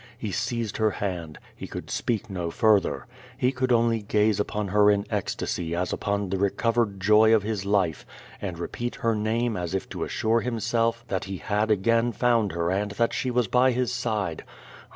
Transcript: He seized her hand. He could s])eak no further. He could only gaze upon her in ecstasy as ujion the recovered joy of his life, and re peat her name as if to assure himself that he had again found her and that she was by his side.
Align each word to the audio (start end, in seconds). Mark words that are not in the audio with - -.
He 0.17 0.31
seized 0.31 0.77
her 0.77 0.89
hand. 0.89 1.37
He 1.55 1.67
could 1.67 1.85
s])eak 1.89 2.27
no 2.27 2.49
further. 2.49 3.05
He 3.37 3.51
could 3.51 3.71
only 3.71 4.01
gaze 4.01 4.39
upon 4.39 4.69
her 4.69 4.89
in 4.89 5.05
ecstasy 5.11 5.75
as 5.75 5.91
ujion 5.91 6.31
the 6.31 6.39
recovered 6.39 6.99
joy 6.99 7.35
of 7.35 7.43
his 7.43 7.65
life, 7.67 8.03
and 8.41 8.57
re 8.57 8.67
peat 8.69 8.95
her 8.95 9.13
name 9.13 9.55
as 9.55 9.75
if 9.75 9.87
to 9.89 10.03
assure 10.03 10.41
himself 10.41 11.05
that 11.09 11.25
he 11.25 11.37
had 11.37 11.69
again 11.69 12.13
found 12.13 12.53
her 12.53 12.71
and 12.71 12.89
that 12.93 13.13
she 13.13 13.29
was 13.29 13.47
by 13.47 13.73
his 13.73 13.93
side. 13.93 14.43